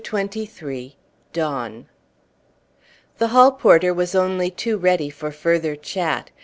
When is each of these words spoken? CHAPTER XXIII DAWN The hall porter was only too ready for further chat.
CHAPTER 0.03 0.45
XXIII 0.47 0.97
DAWN 1.31 1.85
The 3.19 3.27
hall 3.27 3.51
porter 3.51 3.93
was 3.93 4.15
only 4.15 4.49
too 4.49 4.77
ready 4.79 5.11
for 5.11 5.29
further 5.29 5.75
chat. 5.75 6.31